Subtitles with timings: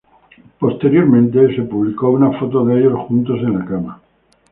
[0.57, 4.01] Posteriormente fue publicada una foto de ellos juntos en la cama.